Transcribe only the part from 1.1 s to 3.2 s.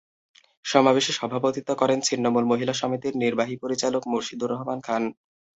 সভাপতিত্ব করেন ছিন্নমূল মহিলা সমিতির